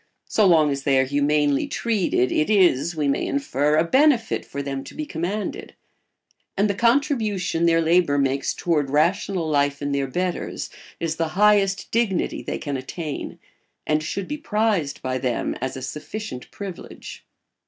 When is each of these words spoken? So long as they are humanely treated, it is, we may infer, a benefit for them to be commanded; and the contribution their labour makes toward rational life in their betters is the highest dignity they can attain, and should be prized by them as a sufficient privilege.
So 0.25 0.47
long 0.47 0.71
as 0.71 0.81
they 0.81 0.97
are 0.97 1.05
humanely 1.05 1.67
treated, 1.67 2.31
it 2.31 2.49
is, 2.49 2.95
we 2.95 3.07
may 3.07 3.23
infer, 3.23 3.77
a 3.77 3.83
benefit 3.83 4.43
for 4.43 4.63
them 4.63 4.83
to 4.85 4.95
be 4.95 5.05
commanded; 5.05 5.75
and 6.57 6.67
the 6.67 6.73
contribution 6.73 7.67
their 7.67 7.81
labour 7.83 8.17
makes 8.17 8.55
toward 8.55 8.89
rational 8.89 9.47
life 9.47 9.79
in 9.79 9.91
their 9.91 10.07
betters 10.07 10.71
is 10.99 11.17
the 11.17 11.27
highest 11.37 11.91
dignity 11.91 12.41
they 12.41 12.57
can 12.57 12.77
attain, 12.77 13.37
and 13.85 14.01
should 14.01 14.27
be 14.27 14.37
prized 14.39 15.03
by 15.03 15.19
them 15.19 15.53
as 15.61 15.77
a 15.77 15.83
sufficient 15.83 16.49
privilege. 16.49 17.23